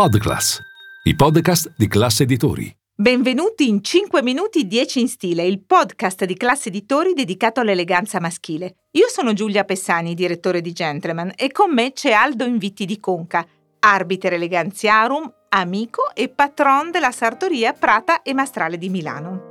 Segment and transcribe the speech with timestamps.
[0.00, 0.58] Podclass,
[1.02, 2.74] i podcast di classe editori.
[2.96, 8.76] Benvenuti in 5 minuti 10 in stile, il podcast di classe editori dedicato all'eleganza maschile.
[8.92, 13.46] Io sono Giulia Pessani, direttore di Gentleman, e con me c'è Aldo Inviti di Conca,
[13.80, 19.49] arbiter eleganziarum, amico e patron della sartoria Prata e Mastrale di Milano.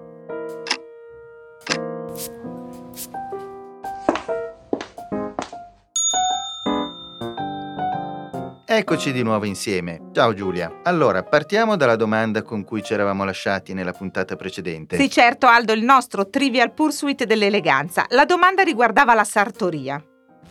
[8.72, 10.12] Eccoci di nuovo insieme.
[10.14, 10.82] Ciao Giulia.
[10.84, 14.96] Allora, partiamo dalla domanda con cui ci eravamo lasciati nella puntata precedente.
[14.96, 18.06] Sì, certo, Aldo, il nostro Trivial Pursuit dell'eleganza.
[18.10, 20.00] La domanda riguardava la sartoria.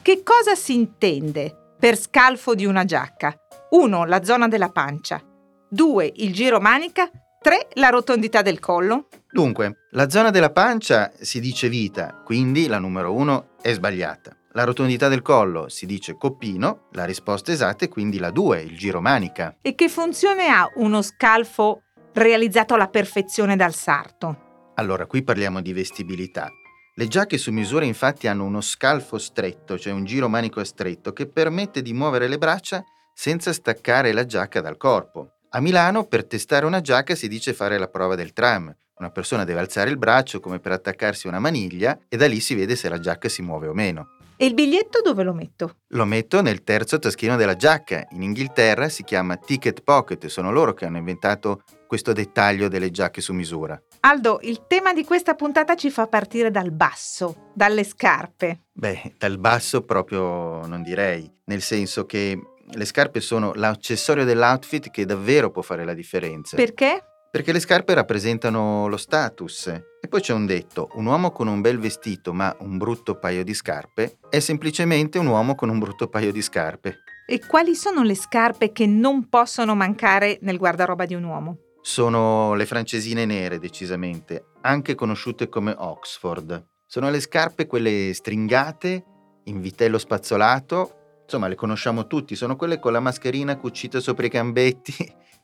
[0.03, 3.33] Che cosa si intende per scalfo di una giacca?
[3.71, 4.05] 1.
[4.07, 5.23] La zona della pancia.
[5.71, 6.13] 2.
[6.17, 7.09] Il giro manica.
[7.41, 7.69] 3.
[7.75, 9.07] La rotondità del collo.
[9.31, 14.37] Dunque, la zona della pancia si dice vita, quindi la numero 1 è sbagliata.
[14.53, 18.77] La rotondità del collo si dice coppino, la risposta esatta è quindi la 2, il
[18.77, 19.57] giro manica.
[19.61, 21.83] E che funzione ha uno scalfo
[22.15, 24.73] realizzato alla perfezione dal sarto?
[24.75, 26.51] Allora, qui parliamo di vestibilità.
[26.95, 31.29] Le giacche su misura infatti hanno uno scalfo stretto, cioè un giro manico stretto, che
[31.29, 32.83] permette di muovere le braccia
[33.15, 35.35] senza staccare la giacca dal corpo.
[35.51, 38.75] A Milano per testare una giacca si dice fare la prova del tram.
[38.99, 42.55] Una persona deve alzare il braccio come per attaccarsi una maniglia e da lì si
[42.55, 44.17] vede se la giacca si muove o meno.
[44.37, 45.79] E il biglietto dove lo metto?
[45.89, 48.07] Lo metto nel terzo taschino della giacca.
[48.11, 53.21] In Inghilterra si chiama ticket pocket, sono loro che hanno inventato questo dettaglio delle giacche
[53.21, 53.81] su misura.
[54.01, 58.61] Aldo, il tema di questa puntata ci fa partire dal basso, dalle scarpe.
[58.73, 62.41] Beh, dal basso proprio non direi, nel senso che
[62.71, 66.55] le scarpe sono l'accessorio dell'outfit che davvero può fare la differenza.
[66.55, 67.03] Perché?
[67.31, 69.67] Perché le scarpe rappresentano lo status.
[69.67, 73.45] E poi c'è un detto, un uomo con un bel vestito ma un brutto paio
[73.45, 77.01] di scarpe è semplicemente un uomo con un brutto paio di scarpe.
[77.27, 81.59] E quali sono le scarpe che non possono mancare nel guardaroba di un uomo?
[81.83, 86.67] Sono le francesine nere, decisamente, anche conosciute come Oxford.
[86.87, 89.05] Sono le scarpe quelle stringate,
[89.45, 94.31] in vitello spazzolato, insomma le conosciamo tutti, sono quelle con la mascherina cucita sopra i
[94.31, 94.95] gambetti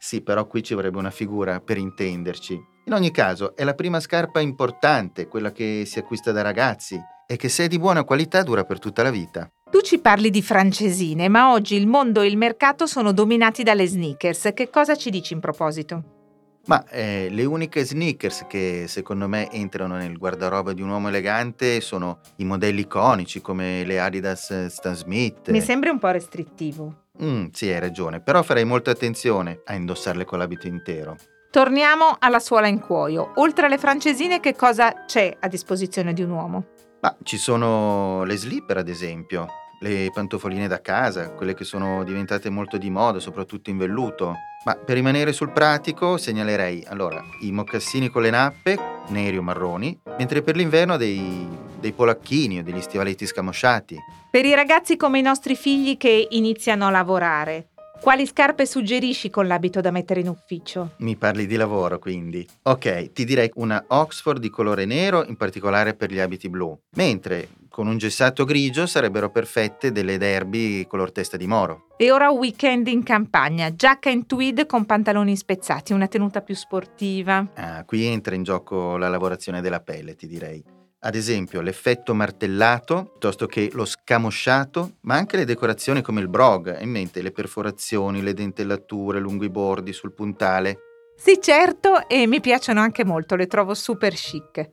[0.05, 2.63] sì, però qui ci vorrebbe una figura per intenderci.
[2.85, 7.37] In ogni caso, è la prima scarpa importante, quella che si acquista da ragazzi, e
[7.37, 9.51] che se è di buona qualità dura per tutta la vita.
[9.71, 13.87] Tu ci parli di francesine, ma oggi il mondo e il mercato sono dominati dalle
[13.87, 14.51] sneakers.
[14.53, 16.03] Che cosa ci dici in proposito?
[16.67, 21.81] Ma eh, le uniche sneakers che secondo me entrano nel guardaroba di un uomo elegante
[21.81, 25.49] sono i modelli iconici come le Adidas Stan Smith.
[25.49, 27.04] Mi sembri un po' restrittivo.
[27.23, 31.17] Mm, sì, hai ragione, però farei molta attenzione a indossarle con l'abito intero.
[31.51, 33.33] Torniamo alla suola in cuoio.
[33.37, 36.65] Oltre alle francesine, che cosa c'è a disposizione di un uomo?
[37.01, 39.47] Ma ci sono le slipper, ad esempio,
[39.85, 44.35] le pantofoline da casa, quelle che sono diventate molto di moda, soprattutto in velluto.
[44.65, 48.79] Ma per rimanere sul pratico segnalerei allora i mocassini con le nappe,
[49.09, 51.47] neri o marroni, mentre per l'inverno dei,
[51.79, 53.99] dei polacchini o degli stivaletti scamosciati.
[54.31, 57.69] Per i ragazzi come i nostri figli che iniziano a lavorare,
[58.01, 60.93] quali scarpe suggerisci con l'abito da mettere in ufficio?
[60.99, 62.47] Mi parli di lavoro, quindi.
[62.63, 66.79] Ok, ti direi una Oxford di colore nero, in particolare per gli abiti blu.
[66.97, 71.87] Mentre con un gessato grigio sarebbero perfette delle derby color testa di moro.
[71.97, 77.45] E ora weekend in campagna, giacca in tweed con pantaloni spezzati, una tenuta più sportiva.
[77.57, 80.63] Ah, qui entra in gioco la lavorazione della pelle, ti direi
[81.01, 86.81] ad esempio l'effetto martellato piuttosto che lo scamosciato, ma anche le decorazioni come il brog,
[86.81, 90.79] in mente le perforazioni, le dentellature lungo i bordi sul puntale.
[91.17, 94.71] Sì, certo, e mi piacciono anche molto, le trovo super chic.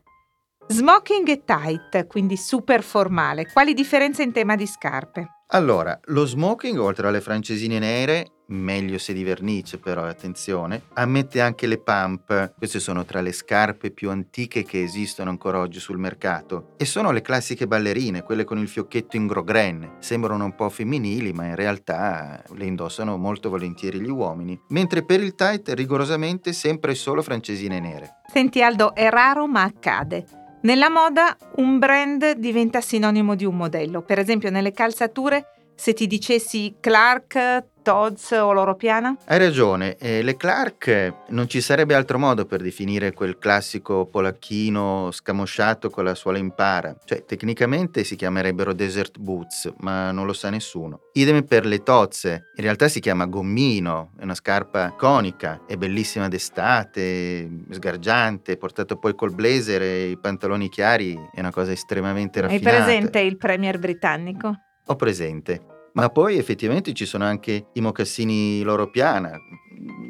[0.72, 3.46] Smoking e tight, quindi super formale.
[3.52, 5.40] Quali differenze in tema di scarpe?
[5.48, 11.68] Allora, lo smoking, oltre alle francesine nere, meglio se di vernice però, attenzione, ammette anche
[11.68, 12.54] le pump.
[12.58, 16.70] Queste sono tra le scarpe più antiche che esistono ancora oggi sul mercato.
[16.78, 19.98] E sono le classiche ballerine, quelle con il fiocchetto in grogren.
[20.00, 24.58] Sembrano un po' femminili, ma in realtà le indossano molto volentieri gli uomini.
[24.70, 28.22] Mentre per il tight, rigorosamente sempre e solo francesine nere.
[28.32, 30.40] Senti Aldo, è raro ma accade.
[30.64, 34.04] Nella moda un brand diventa sinonimo di un modello.
[34.04, 39.16] Per esempio nelle calzature, se ti dicessi Clark, Tod's o Loro Piana?
[39.26, 45.10] Hai ragione, eh, le Clark non ci sarebbe altro modo per definire quel classico polacchino
[45.12, 46.96] scamosciato con la suola in para.
[47.04, 51.00] Cioè, tecnicamente si chiamerebbero desert boots, ma non lo sa nessuno.
[51.14, 56.28] Idem per le tozze, in realtà si chiama gommino, è una scarpa conica, è bellissima
[56.28, 62.70] d'estate, sgargiante, portato poi col blazer e i pantaloni chiari, è una cosa estremamente raffinata.
[62.70, 64.56] Hai presente il premier britannico?
[64.86, 65.71] Ho presente.
[65.94, 69.38] Ma poi effettivamente ci sono anche i mocassini loro piana,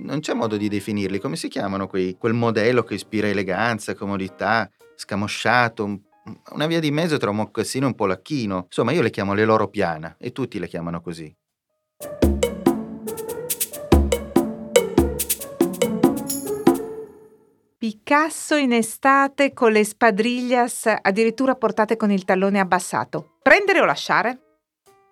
[0.04, 1.20] non c'è modo di definirli.
[1.20, 6.00] Come si chiamano quei, quel modello che ispira eleganza, comodità, scamosciato, un,
[6.52, 8.64] una via di mezzo tra un mocassino e un polacchino.
[8.66, 11.36] Insomma, io le chiamo le loro piana e tutti le chiamano così.
[17.78, 23.38] Picasso in estate con le spadriglias addirittura portate con il tallone abbassato.
[23.42, 24.51] Prendere o lasciare?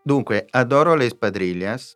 [0.03, 1.93] Dunque, adoro le spadriglias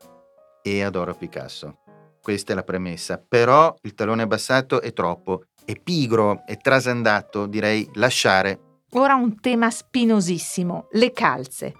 [0.61, 1.79] e adoro Picasso.
[2.21, 3.17] Questa è la premessa.
[3.17, 5.45] Però il tallone abbassato è troppo.
[5.65, 8.59] È pigro, è trasandato, direi lasciare.
[8.91, 11.73] Ora un tema spinosissimo, le calze.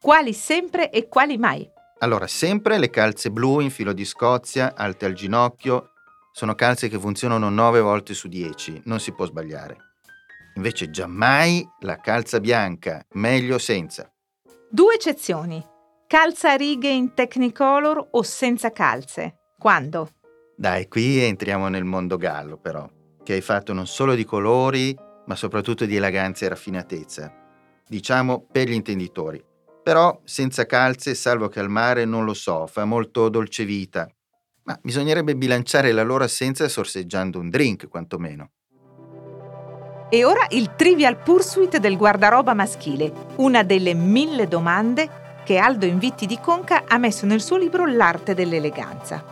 [0.00, 1.68] Quali sempre e quali mai?
[2.00, 5.90] Allora, sempre le calze blu in filo di Scozia, alte al ginocchio,
[6.32, 9.76] sono calze che funzionano 9 volte su 10, non si può sbagliare.
[10.54, 14.08] Invece giammai la calza bianca, meglio senza.
[14.70, 15.64] Due eccezioni.
[16.06, 19.38] Calza a righe in Technicolor o senza calze?
[19.58, 20.10] Quando?
[20.54, 22.86] Dai, qui entriamo nel mondo gallo però,
[23.22, 24.94] che hai fatto non solo di colori,
[25.24, 27.32] ma soprattutto di eleganza e raffinatezza.
[27.88, 29.42] Diciamo per gli intenditori.
[29.82, 34.06] Però senza calze, salvo che al mare non lo so, fa molto dolce vita,
[34.64, 38.50] ma bisognerebbe bilanciare la loro assenza sorseggiando un drink, quantomeno.
[40.10, 46.24] E ora il Trivial Pursuit del guardaroba maschile, una delle mille domande che Aldo Invitti
[46.24, 49.22] di Conca ha messo nel suo libro L'arte dell'eleganza.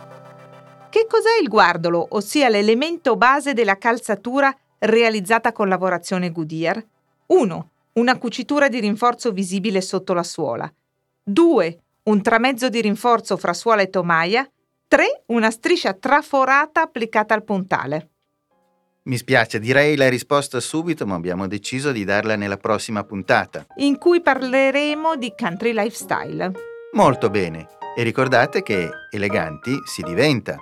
[0.87, 6.85] Che cos'è il guardolo, ossia l'elemento base della calzatura realizzata con lavorazione Goodyear?
[7.25, 7.69] 1.
[7.93, 10.71] Una cucitura di rinforzo visibile sotto la suola.
[11.23, 11.79] 2.
[12.03, 14.47] Un tramezzo di rinforzo fra suola e tomaia
[14.87, 15.23] 3.
[15.27, 18.09] Una striscia traforata applicata al puntale.
[19.07, 23.65] Mi spiace, direi la risposta subito, ma abbiamo deciso di darla nella prossima puntata.
[23.77, 26.51] In cui parleremo di country lifestyle.
[26.91, 27.67] Molto bene.
[27.95, 30.57] E ricordate che eleganti si diventa.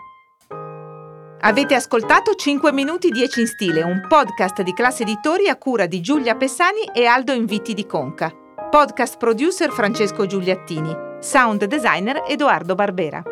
[1.40, 6.00] Avete ascoltato 5 minuti 10 in stile, un podcast di classe editori a cura di
[6.02, 8.32] Giulia Pessani e Aldo Invitti di Conca.
[8.70, 10.96] Podcast producer Francesco Giuliattini.
[11.20, 13.24] Sound designer Edoardo Barbera.